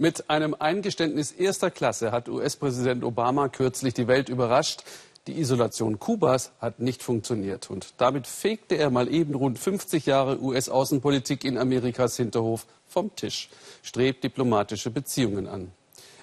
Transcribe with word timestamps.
Mit 0.00 0.30
einem 0.30 0.56
Eingeständnis 0.58 1.30
erster 1.30 1.70
Klasse 1.70 2.10
hat 2.10 2.30
US-Präsident 2.30 3.04
Obama 3.04 3.50
kürzlich 3.50 3.92
die 3.92 4.08
Welt 4.08 4.30
überrascht. 4.30 4.82
Die 5.26 5.38
Isolation 5.38 5.98
Kubas 5.98 6.52
hat 6.58 6.80
nicht 6.80 7.02
funktioniert. 7.02 7.68
Und 7.68 7.92
damit 7.98 8.26
fegte 8.26 8.76
er 8.76 8.88
mal 8.88 9.12
eben 9.12 9.34
rund 9.34 9.58
50 9.58 10.06
Jahre 10.06 10.40
US-Außenpolitik 10.40 11.44
in 11.44 11.58
Amerikas 11.58 12.16
Hinterhof 12.16 12.64
vom 12.88 13.14
Tisch, 13.14 13.50
strebt 13.82 14.24
diplomatische 14.24 14.88
Beziehungen 14.88 15.46
an. 15.46 15.70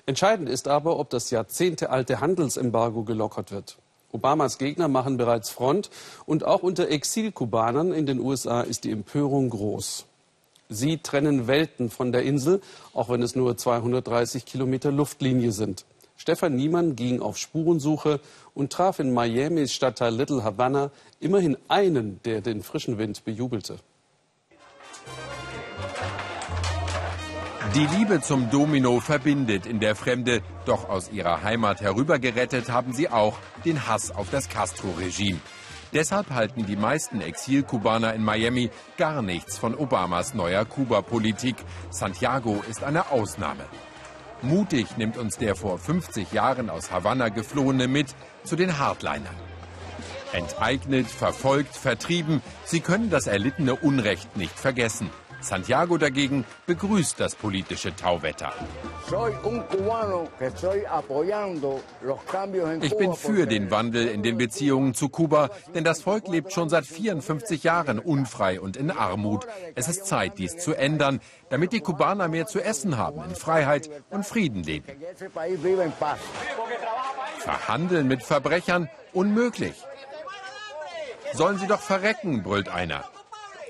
Entscheidend 0.07 0.49
ist 0.49 0.67
aber, 0.67 0.97
ob 0.97 1.11
das 1.11 1.29
jahrzehntealte 1.29 2.19
Handelsembargo 2.19 3.03
gelockert 3.03 3.51
wird. 3.51 3.77
Obamas 4.11 4.57
Gegner 4.57 4.87
machen 4.87 5.17
bereits 5.17 5.51
Front 5.51 5.91
und 6.25 6.45
auch 6.45 6.63
unter 6.63 6.89
Exilkubanern 6.89 7.93
in 7.93 8.07
den 8.07 8.19
USA 8.19 8.61
ist 8.61 8.85
die 8.85 8.91
Empörung 8.91 9.51
groß. 9.51 10.07
Sie 10.69 10.97
trennen 10.97 11.47
Welten 11.47 11.89
von 11.89 12.11
der 12.11 12.23
Insel, 12.23 12.61
auch 12.93 13.09
wenn 13.09 13.21
es 13.21 13.35
nur 13.35 13.55
230 13.55 14.45
Kilometer 14.45 14.91
Luftlinie 14.91 15.51
sind. 15.51 15.85
Stefan 16.17 16.55
Niemann 16.55 16.95
ging 16.95 17.21
auf 17.21 17.37
Spurensuche 17.37 18.19
und 18.53 18.73
traf 18.73 18.99
in 18.99 19.13
Miamis 19.13 19.71
Stadtteil 19.71 20.13
Little 20.13 20.43
Havana 20.43 20.91
immerhin 21.19 21.57
einen, 21.67 22.19
der 22.23 22.41
den 22.41 22.63
frischen 22.63 22.97
Wind 22.97 23.23
bejubelte. 23.23 23.77
Die 27.75 27.85
Liebe 27.85 28.21
zum 28.21 28.49
Domino 28.49 28.99
verbindet 28.99 29.65
in 29.67 29.79
der 29.79 29.95
Fremde, 29.95 30.41
doch 30.65 30.89
aus 30.89 31.11
ihrer 31.11 31.43
Heimat 31.43 31.81
herübergerettet 31.81 32.69
haben 32.69 32.93
sie 32.93 33.09
auch 33.09 33.37
den 33.65 33.87
Hass 33.87 34.09
auf 34.09 34.29
das 34.31 34.49
Castro-Regime. 34.49 35.39
Deshalb 35.93 36.31
halten 36.31 36.65
die 36.65 36.75
meisten 36.75 37.21
Exilkubaner 37.21 38.13
in 38.13 38.23
Miami 38.23 38.69
gar 38.97 39.21
nichts 39.21 39.57
von 39.57 39.73
Obamas 39.73 40.33
neuer 40.33 40.65
Kuba-Politik. 40.65 41.55
Santiago 41.89 42.63
ist 42.69 42.83
eine 42.83 43.11
Ausnahme. 43.11 43.65
Mutig 44.41 44.97
nimmt 44.97 45.17
uns 45.17 45.37
der 45.37 45.55
vor 45.55 45.79
50 45.79 46.31
Jahren 46.31 46.69
aus 46.69 46.91
Havanna 46.91 47.29
geflohene 47.29 47.87
mit 47.87 48.13
zu 48.43 48.55
den 48.55 48.77
Hardlinern. 48.77 49.35
Enteignet, 50.33 51.07
verfolgt, 51.07 51.75
vertrieben, 51.75 52.41
sie 52.65 52.81
können 52.81 53.09
das 53.09 53.27
erlittene 53.27 53.75
Unrecht 53.75 54.35
nicht 54.35 54.59
vergessen. 54.59 55.09
Santiago 55.41 55.97
dagegen 55.97 56.45
begrüßt 56.65 57.19
das 57.19 57.35
politische 57.35 57.95
Tauwetter. 57.95 58.53
Ich 62.81 62.97
bin 62.97 63.13
für 63.13 63.45
den 63.45 63.71
Wandel 63.71 64.07
in 64.07 64.23
den 64.23 64.37
Beziehungen 64.37 64.93
zu 64.93 65.09
Kuba, 65.09 65.49
denn 65.73 65.83
das 65.83 66.01
Volk 66.01 66.27
lebt 66.27 66.51
schon 66.53 66.69
seit 66.69 66.85
54 66.85 67.63
Jahren 67.63 67.99
unfrei 67.99 68.59
und 68.59 68.75
in 68.77 68.91
Armut. 68.91 69.47
Es 69.75 69.87
ist 69.87 70.05
Zeit, 70.05 70.37
dies 70.37 70.57
zu 70.57 70.73
ändern, 70.73 71.21
damit 71.49 71.71
die 71.71 71.81
Kubaner 71.81 72.27
mehr 72.27 72.47
zu 72.47 72.59
essen 72.59 72.97
haben, 72.97 73.23
in 73.23 73.35
Freiheit 73.35 73.89
und 74.09 74.25
Frieden 74.25 74.63
leben. 74.63 74.87
Verhandeln 77.39 78.07
mit 78.07 78.23
Verbrechern 78.23 78.89
unmöglich. 79.13 79.75
Sollen 81.33 81.59
sie 81.59 81.67
doch 81.67 81.81
verrecken, 81.81 82.43
brüllt 82.43 82.69
einer. 82.69 83.03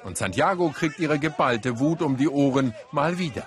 Und 0.07 0.17
Santiago 0.17 0.69
kriegt 0.69 0.99
ihre 0.99 1.19
geballte 1.19 1.79
Wut 1.79 2.01
um 2.01 2.15
die 2.15 2.29
Ohren 2.29 2.73
mal 2.91 3.19
wieder. 3.19 3.45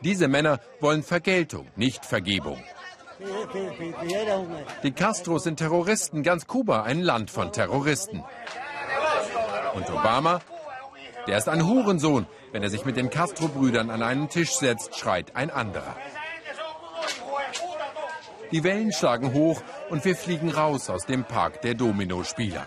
Diese 0.00 0.26
Männer 0.26 0.60
wollen 0.80 1.02
Vergeltung, 1.02 1.66
nicht 1.76 2.06
Vergebung. 2.06 2.58
Die 4.82 4.92
Castros 4.92 5.44
sind 5.44 5.58
Terroristen, 5.58 6.22
ganz 6.22 6.46
Kuba 6.46 6.84
ein 6.84 7.02
Land 7.02 7.30
von 7.30 7.52
Terroristen. 7.52 8.24
Und 9.74 9.90
Obama? 9.90 10.40
Der 11.26 11.36
ist 11.36 11.50
ein 11.50 11.66
Hurensohn. 11.66 12.26
Wenn 12.50 12.62
er 12.62 12.70
sich 12.70 12.86
mit 12.86 12.96
den 12.96 13.10
Castro-Brüdern 13.10 13.90
an 13.90 14.02
einen 14.02 14.30
Tisch 14.30 14.52
setzt, 14.52 14.96
schreit 14.96 15.36
ein 15.36 15.50
anderer. 15.50 15.94
Die 18.52 18.64
Wellen 18.64 18.90
schlagen 18.90 19.34
hoch 19.34 19.60
und 19.90 20.06
wir 20.06 20.16
fliegen 20.16 20.50
raus 20.50 20.88
aus 20.88 21.04
dem 21.04 21.24
Park 21.24 21.60
der 21.60 21.74
Dominospieler. 21.74 22.66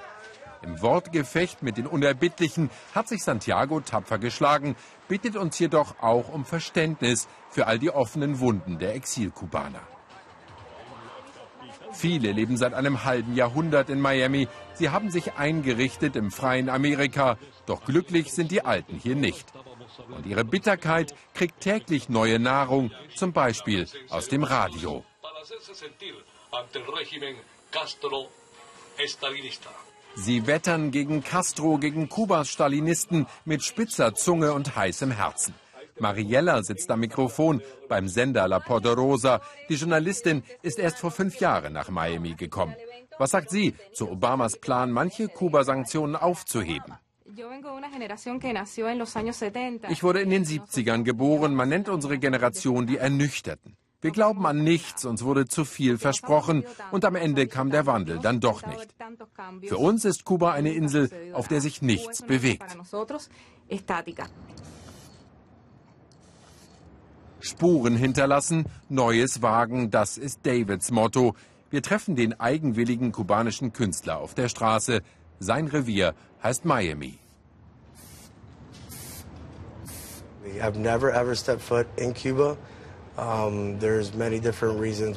Im 0.64 0.82
Wortgefecht 0.82 1.64
mit 1.64 1.78
den 1.78 1.88
Unerbittlichen 1.88 2.70
hat 2.94 3.08
sich 3.08 3.24
Santiago 3.24 3.80
tapfer 3.82 4.20
geschlagen, 4.20 4.76
bittet 5.08 5.36
uns 5.36 5.58
jedoch 5.58 5.96
auch 6.02 6.30
um 6.30 6.46
Verständnis 6.46 7.28
für 7.50 7.68
all 7.68 7.80
die 7.80 7.90
offenen 7.90 8.40
Wunden 8.40 8.78
der 8.78 8.94
Exilkubaner. 8.96 9.82
Viele 11.94 12.32
leben 12.32 12.58
seit 12.58 12.74
einem 12.74 13.04
halben 13.04 13.36
Jahrhundert 13.36 13.90
in 13.90 14.00
Miami. 14.00 14.48
Sie 14.76 14.90
haben 14.90 15.12
sich 15.12 15.34
eingerichtet 15.34 16.16
im 16.16 16.32
freien 16.32 16.70
Amerika, 16.70 17.38
doch 17.66 17.84
glücklich 17.84 18.32
sind 18.32 18.52
die 18.52 18.64
Alten 18.64 18.98
hier 18.98 19.16
nicht. 19.16 19.46
Und 20.10 20.26
ihre 20.26 20.46
Bitterkeit 20.46 21.14
kriegt 21.34 21.60
täglich 21.60 22.08
neue 22.08 22.40
Nahrung, 22.40 22.92
zum 23.16 23.34
Beispiel 23.34 23.88
aus 24.10 24.30
dem 24.30 24.44
Radio. 24.44 25.04
Sie 30.16 30.46
wettern 30.46 30.92
gegen 30.92 31.24
Castro, 31.24 31.78
gegen 31.78 32.10
Kubas 32.10 32.50
Stalinisten 32.50 33.28
mit 33.46 33.64
spitzer 33.64 34.14
Zunge 34.14 34.54
und 34.54 34.76
heißem 34.76 35.12
Herzen. 35.12 35.54
Mariella 36.00 36.64
sitzt 36.64 36.90
am 36.92 37.00
Mikrofon 37.00 37.62
beim 37.88 38.08
Sender 38.08 38.48
La 38.48 38.60
Poderosa. 38.60 39.42
Die 39.70 39.76
Journalistin 39.76 40.44
ist 40.62 40.80
erst 40.80 40.98
vor 40.98 41.12
fünf 41.12 41.40
Jahren 41.40 41.74
nach 41.74 41.90
Miami 41.90 42.34
gekommen. 42.34 42.76
Was 43.18 43.32
sagt 43.32 43.50
sie 43.52 43.76
zu 43.94 44.10
Obamas 44.10 44.58
Plan, 44.58 44.92
manche 44.92 45.28
Kuba-Sanktionen 45.28 46.16
aufzuheben? 46.16 46.96
Ich 49.90 50.04
wurde 50.04 50.22
in 50.22 50.30
den 50.30 50.46
70ern 50.46 51.04
geboren. 51.04 51.56
Man 51.56 51.70
nennt 51.70 51.88
unsere 51.88 52.18
Generation 52.18 52.88
die 52.88 52.98
Ernüchterten. 52.98 53.78
Wir 54.02 54.12
glauben 54.12 54.46
an 54.48 54.64
nichts, 54.64 55.06
uns 55.06 55.24
wurde 55.24 55.48
zu 55.48 55.64
viel 55.64 56.00
versprochen 56.00 56.66
und 56.92 57.06
am 57.06 57.16
Ende 57.16 57.46
kam 57.48 57.70
der 57.70 57.86
Wandel 57.86 58.18
dann 58.18 58.40
doch 58.40 58.66
nicht. 58.66 58.96
Für 59.68 59.78
uns 59.78 60.06
ist 60.06 60.26
Kuba 60.26 60.52
eine 60.54 60.74
Insel, 60.74 61.10
auf 61.34 61.48
der 61.48 61.62
sich 61.62 61.84
nichts 61.84 62.24
bewegt. 62.24 62.66
Spuren 67.40 67.96
hinterlassen, 67.96 68.66
Neues 68.90 69.42
wagen, 69.42 69.92
das 69.92 70.18
ist 70.18 70.46
Davids 70.46 70.92
Motto. 70.92 71.36
Wir 71.70 71.82
treffen 71.82 72.16
den 72.16 72.40
eigenwilligen 72.40 73.12
kubanischen 73.12 73.72
Künstler 73.72 74.18
auf 74.18 74.34
der 74.34 74.50
Straße. 74.50 75.02
Sein 75.40 75.68
Revier 75.68 76.14
heißt 76.44 76.66
Miami. 76.66 77.20
I've 80.60 80.78
never 80.78 81.14
ever 81.14 81.36
stepped 81.36 81.62
foot 81.62 81.88
in 81.98 82.14
Cuba. 82.14 82.58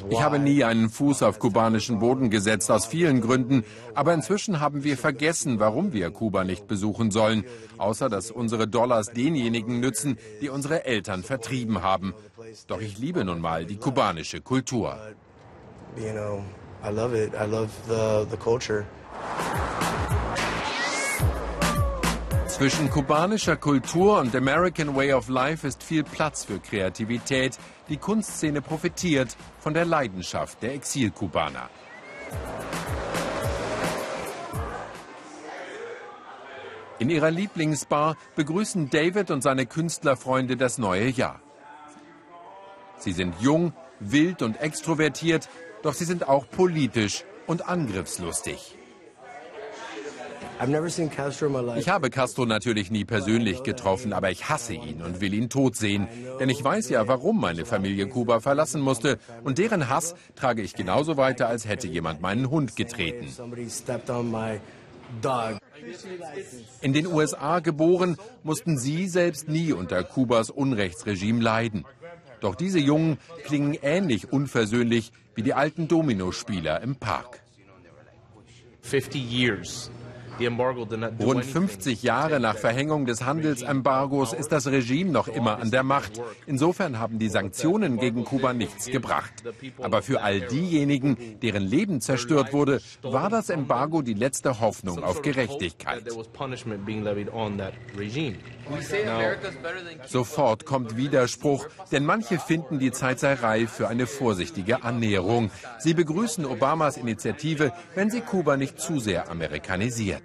Ich 0.09 0.21
habe 0.21 0.39
nie 0.39 0.63
einen 0.63 0.89
Fuß 0.89 1.23
auf 1.23 1.39
kubanischen 1.39 1.99
Boden 1.99 2.29
gesetzt, 2.29 2.69
aus 2.69 2.85
vielen 2.85 3.21
Gründen. 3.21 3.63
Aber 3.93 4.13
inzwischen 4.13 4.59
haben 4.59 4.83
wir 4.83 4.97
vergessen, 4.97 5.59
warum 5.59 5.93
wir 5.93 6.11
Kuba 6.11 6.43
nicht 6.43 6.67
besuchen 6.67 7.09
sollen. 7.11 7.45
Außer 7.77 8.09
dass 8.09 8.31
unsere 8.31 8.67
Dollars 8.67 9.07
denjenigen 9.07 9.79
nützen, 9.79 10.17
die 10.41 10.49
unsere 10.49 10.85
Eltern 10.85 11.23
vertrieben 11.23 11.83
haben. 11.83 12.13
Doch 12.67 12.81
ich 12.81 12.97
liebe 12.97 13.23
nun 13.23 13.39
mal 13.39 13.65
die 13.65 13.77
kubanische 13.77 14.41
Kultur. 14.41 14.97
You 15.95 16.11
know, 16.11 16.43
I 16.83 16.91
love 16.91 17.15
it. 17.17 17.31
I 17.33 17.45
love 17.45 17.69
the, 17.87 18.29
the 18.29 18.37
culture. 18.37 18.85
Zwischen 22.55 22.89
kubanischer 22.89 23.57
Kultur 23.57 24.17
und 24.19 24.33
American 24.33 24.95
Way 24.95 25.11
of 25.11 25.27
Life 25.27 25.67
ist 25.67 25.83
viel 25.83 26.05
Platz 26.05 26.45
für 26.45 26.57
Kreativität. 26.57 27.57
Die 27.89 27.97
Kunstszene 27.97 28.61
profitiert 28.61 29.35
von 29.59 29.73
der 29.73 29.83
Leidenschaft 29.83 30.63
der 30.63 30.73
Exilkubaner. 30.73 31.69
In 36.99 37.09
ihrer 37.09 37.29
Lieblingsbar 37.29 38.15
begrüßen 38.37 38.89
David 38.89 39.31
und 39.31 39.41
seine 39.41 39.65
Künstlerfreunde 39.65 40.55
das 40.55 40.77
neue 40.77 41.09
Jahr. 41.09 41.41
Sie 42.99 43.11
sind 43.11 43.35
jung, 43.41 43.73
wild 43.99 44.41
und 44.41 44.61
extrovertiert, 44.61 45.49
doch 45.83 45.93
sie 45.93 46.05
sind 46.05 46.29
auch 46.29 46.49
politisch 46.49 47.25
und 47.47 47.67
angriffslustig. 47.67 48.77
Ich 51.77 51.89
habe 51.89 52.09
Castro 52.09 52.45
natürlich 52.45 52.89
nie 52.89 53.03
persönlich 53.03 53.63
getroffen, 53.63 54.13
aber 54.13 54.31
ich 54.31 54.47
hasse 54.49 54.73
ihn 54.73 55.01
und 55.01 55.19
will 55.19 55.33
ihn 55.33 55.49
tot 55.49 55.75
sehen. 55.75 56.07
Denn 56.39 56.49
ich 56.49 56.63
weiß 56.63 56.89
ja, 56.89 57.07
warum 57.07 57.41
meine 57.41 57.65
Familie 57.65 58.07
Kuba 58.07 58.39
verlassen 58.39 58.81
musste. 58.81 59.19
Und 59.43 59.57
deren 59.57 59.89
Hass 59.89 60.15
trage 60.35 60.61
ich 60.61 60.73
genauso 60.73 61.17
weiter, 61.17 61.47
als 61.47 61.67
hätte 61.67 61.87
jemand 61.87 62.21
meinen 62.21 62.49
Hund 62.49 62.75
getreten. 62.75 63.27
In 66.81 66.93
den 66.93 67.07
USA 67.07 67.59
geboren, 67.59 68.17
mussten 68.43 68.77
sie 68.77 69.07
selbst 69.07 69.49
nie 69.49 69.73
unter 69.73 70.03
Kubas 70.03 70.49
Unrechtsregime 70.49 71.41
leiden. 71.41 71.85
Doch 72.39 72.55
diese 72.55 72.79
Jungen 72.79 73.17
klingen 73.43 73.77
ähnlich 73.81 74.31
unversöhnlich 74.31 75.11
wie 75.35 75.43
die 75.43 75.53
alten 75.53 75.87
Dominospieler 75.87 76.81
im 76.81 76.95
Park. 76.95 77.41
50 78.81 79.31
years 79.31 79.89
Rund 80.39 81.45
50 81.45 82.03
Jahre 82.03 82.39
nach 82.39 82.57
Verhängung 82.57 83.05
des 83.05 83.25
Handelsembargos 83.25 84.33
ist 84.33 84.51
das 84.51 84.67
Regime 84.67 85.11
noch 85.11 85.27
immer 85.27 85.59
an 85.59 85.71
der 85.71 85.83
Macht. 85.83 86.21
Insofern 86.45 86.99
haben 86.99 87.19
die 87.19 87.29
Sanktionen 87.29 87.97
gegen 87.97 88.23
Kuba 88.25 88.53
nichts 88.53 88.87
gebracht. 88.87 89.33
Aber 89.81 90.01
für 90.01 90.21
all 90.21 90.41
diejenigen, 90.41 91.39
deren 91.41 91.63
Leben 91.63 92.01
zerstört 92.01 92.53
wurde, 92.53 92.81
war 93.01 93.29
das 93.29 93.49
Embargo 93.49 94.01
die 94.01 94.13
letzte 94.13 94.59
Hoffnung 94.59 95.03
auf 95.03 95.21
Gerechtigkeit. 95.21 96.03
Sofort 100.05 100.65
kommt 100.65 100.97
Widerspruch, 100.97 101.67
denn 101.91 102.05
manche 102.05 102.39
finden, 102.39 102.79
die 102.79 102.91
Zeit 102.91 103.19
sei 103.19 103.33
reif 103.33 103.71
für 103.71 103.87
eine 103.87 104.07
vorsichtige 104.07 104.83
Annäherung. 104.83 105.51
Sie 105.79 105.93
begrüßen 105.93 106.45
Obamas 106.45 106.97
Initiative, 106.97 107.71
wenn 107.93 108.09
sie 108.09 108.21
Kuba 108.21 108.57
nicht 108.57 108.79
zu 108.79 108.99
sehr 108.99 109.29
amerikanisiert. 109.29 110.24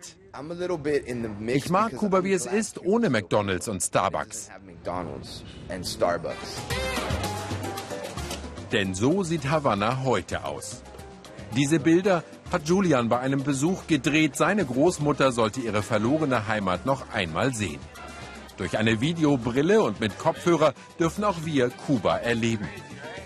Ich 1.49 1.71
mag 1.71 1.97
Kuba, 1.97 2.23
wie 2.25 2.32
es 2.32 2.47
ist, 2.47 2.81
ohne 2.85 3.11
McDonald's 3.11 3.69
und 3.69 3.82
Starbucks. 3.82 4.50
Denn 8.73 8.94
so 8.94 9.23
sieht 9.25 9.50
Havanna 9.50 10.05
heute 10.05 10.44
aus. 10.44 10.82
Diese 11.56 11.81
Bilder 11.81 12.23
hat 12.53 12.69
Julian 12.69 13.09
bei 13.09 13.19
einem 13.19 13.43
Besuch 13.43 13.88
gedreht. 13.88 14.37
Seine 14.37 14.65
Großmutter 14.65 15.32
sollte 15.32 15.61
ihre 15.61 15.82
verlorene 15.82 16.47
Heimat 16.47 16.87
noch 16.87 17.12
einmal 17.12 17.53
sehen. 17.53 17.81
Durch 18.56 18.79
eine 18.79 19.00
Videobrille 19.00 19.82
und 19.82 20.00
mit 20.00 20.19
Kopfhörer 20.19 20.75
dürfen 20.99 21.25
auch 21.25 21.44
wir 21.44 21.71
Kuba 21.71 22.19
erleben. 22.19 22.69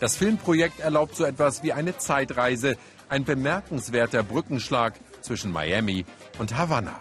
Das 0.01 0.17
Filmprojekt 0.17 0.81
erlaubt 0.81 1.17
so 1.17 1.25
etwas 1.25 1.63
wie 1.63 1.73
eine 1.73 1.99
Zeitreise, 1.99 2.77
ein 3.09 3.25
bemerkenswerter 3.25 4.23
Brückenschlag 4.23 4.95
zwischen 5.21 5.53
Miami 5.53 6.05
und 6.39 6.57
Havanna. 6.57 6.99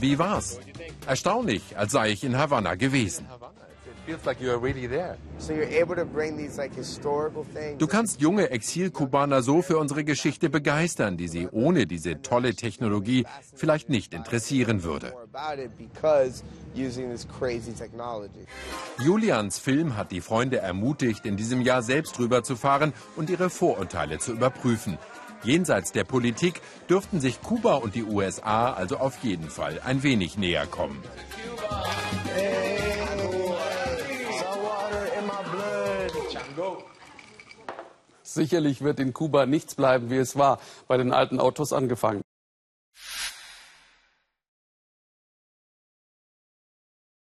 Wie 0.00 0.18
war's? 0.18 0.58
Erstaunlich, 1.06 1.76
als 1.76 1.92
sei 1.92 2.10
ich 2.10 2.24
in 2.24 2.36
Havanna 2.36 2.74
gewesen. 2.74 3.26
Du 7.78 7.86
kannst 7.86 8.20
junge 8.20 8.50
Exilkubaner 8.50 9.42
so 9.42 9.62
für 9.62 9.78
unsere 9.78 10.04
Geschichte 10.04 10.48
begeistern, 10.50 11.16
die 11.16 11.28
sie 11.28 11.48
ohne 11.48 11.86
diese 11.86 12.22
tolle 12.22 12.54
Technologie 12.54 13.26
vielleicht 13.54 13.88
nicht 13.88 14.14
interessieren 14.14 14.84
würde. 14.84 15.12
Julians 19.00 19.58
Film 19.58 19.96
hat 19.96 20.12
die 20.12 20.20
Freunde 20.20 20.58
ermutigt, 20.58 21.26
in 21.26 21.36
diesem 21.36 21.62
Jahr 21.62 21.82
selbst 21.82 22.18
rüberzufahren 22.18 22.92
und 23.16 23.28
ihre 23.28 23.50
Vorurteile 23.50 24.18
zu 24.18 24.32
überprüfen. 24.32 24.98
Jenseits 25.42 25.90
der 25.90 26.04
Politik 26.04 26.60
dürften 26.88 27.20
sich 27.20 27.42
Kuba 27.42 27.74
und 27.74 27.96
die 27.96 28.04
USA 28.04 28.72
also 28.72 28.98
auf 28.98 29.18
jeden 29.24 29.50
Fall 29.50 29.80
ein 29.84 30.04
wenig 30.04 30.38
näher 30.38 30.66
kommen. 30.66 31.02
Sicherlich 38.22 38.82
wird 38.82 39.00
in 39.00 39.12
Kuba 39.12 39.46
nichts 39.46 39.74
bleiben, 39.74 40.10
wie 40.10 40.16
es 40.16 40.36
war, 40.36 40.58
bei 40.88 40.96
den 40.96 41.12
alten 41.12 41.40
Autos 41.40 41.72
angefangen. 41.72 42.22